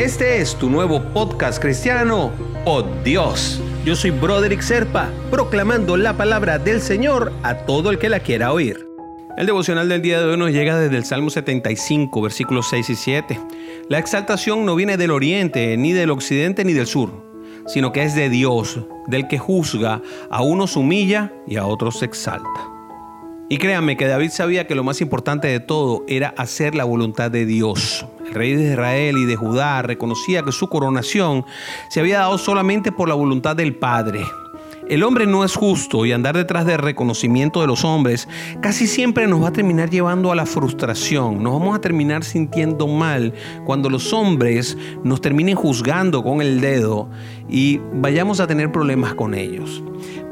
[0.00, 2.32] Este es tu nuevo podcast cristiano,
[2.64, 3.60] Oh Dios.
[3.84, 8.50] Yo soy Broderick Serpa, proclamando la palabra del Señor a todo el que la quiera
[8.50, 8.88] oír.
[9.36, 12.94] El devocional del día de hoy nos llega desde el Salmo 75, versículos 6 y
[12.94, 13.40] 7.
[13.90, 17.22] La exaltación no viene del oriente, ni del occidente, ni del sur,
[17.66, 22.70] sino que es de Dios, del que juzga, a unos humilla y a otros exalta.
[23.50, 27.30] Y créanme que David sabía que lo más importante de todo era hacer la voluntad
[27.30, 28.06] de Dios.
[28.30, 31.44] El rey de Israel y de Judá reconocía que su coronación
[31.88, 34.24] se había dado solamente por la voluntad del Padre.
[34.86, 38.28] El hombre no es justo y andar detrás del reconocimiento de los hombres
[38.60, 41.42] casi siempre nos va a terminar llevando a la frustración.
[41.42, 43.34] Nos vamos a terminar sintiendo mal
[43.66, 47.10] cuando los hombres nos terminen juzgando con el dedo
[47.48, 49.82] y vayamos a tener problemas con ellos.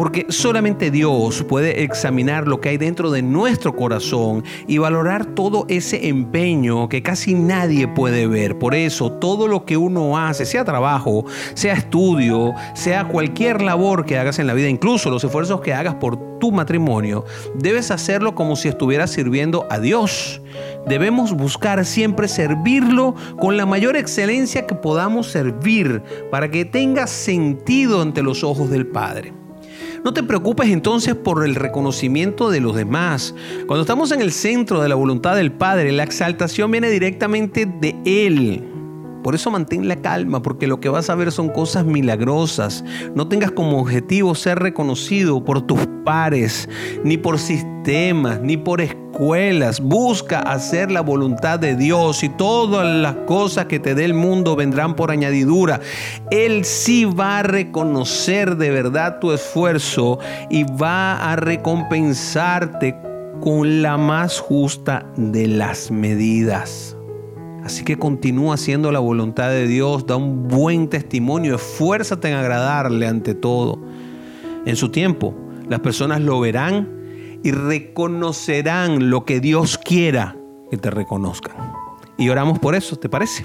[0.00, 5.66] Porque solamente Dios puede examinar lo que hay dentro de nuestro corazón y valorar todo
[5.68, 8.58] ese empeño que casi nadie puede ver.
[8.58, 14.16] Por eso todo lo que uno hace, sea trabajo, sea estudio, sea cualquier labor que
[14.16, 18.56] hagas en la vida, incluso los esfuerzos que hagas por tu matrimonio, debes hacerlo como
[18.56, 20.40] si estuvieras sirviendo a Dios.
[20.88, 28.00] Debemos buscar siempre servirlo con la mayor excelencia que podamos servir para que tenga sentido
[28.00, 29.34] ante los ojos del Padre.
[30.04, 33.34] No te preocupes entonces por el reconocimiento de los demás.
[33.66, 37.96] Cuando estamos en el centro de la voluntad del Padre, la exaltación viene directamente de
[38.04, 38.79] Él.
[39.22, 42.84] Por eso mantén la calma, porque lo que vas a ver son cosas milagrosas.
[43.14, 46.68] No tengas como objetivo ser reconocido por tus pares,
[47.04, 49.80] ni por sistemas, ni por escuelas.
[49.80, 54.56] Busca hacer la voluntad de Dios y todas las cosas que te dé el mundo
[54.56, 55.80] vendrán por añadidura.
[56.30, 60.18] Él sí va a reconocer de verdad tu esfuerzo
[60.48, 62.96] y va a recompensarte
[63.40, 66.96] con la más justa de las medidas.
[67.64, 73.06] Así que continúa haciendo la voluntad de Dios, da un buen testimonio, esfuérzate en agradarle
[73.06, 73.78] ante todo.
[74.64, 75.34] En su tiempo,
[75.68, 76.88] las personas lo verán
[77.42, 80.36] y reconocerán lo que Dios quiera
[80.70, 81.56] que te reconozcan.
[82.18, 83.44] Y oramos por eso, ¿te parece?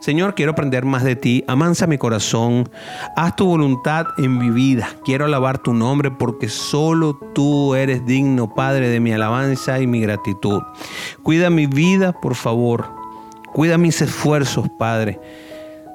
[0.00, 2.68] Señor, quiero aprender más de ti, amansa mi corazón,
[3.16, 4.88] haz tu voluntad en mi vida.
[5.02, 10.02] Quiero alabar tu nombre porque solo tú eres digno, Padre, de mi alabanza y mi
[10.02, 10.60] gratitud.
[11.22, 13.03] Cuida mi vida, por favor
[13.54, 15.18] Cuida mis esfuerzos, Padre.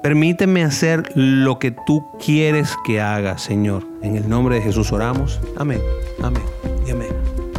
[0.02, 3.86] Permíteme hacer lo que tú quieres que haga, Señor.
[4.00, 5.38] En el nombre de Jesús oramos.
[5.58, 5.82] Amén,
[6.22, 6.42] amén
[6.86, 7.10] y amén.